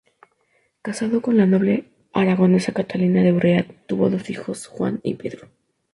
Casado 0.81 1.21
con 1.21 1.37
la 1.37 1.45
noble 1.45 1.91
aragonesa 2.11 2.73
Catalina 2.73 3.21
de 3.21 3.33
Urrea, 3.33 3.67
tuvo 3.87 4.09
dos 4.09 4.31
hijos: 4.31 4.65
Juan 4.65 4.99
y 5.03 5.13
Pedro. 5.13 5.49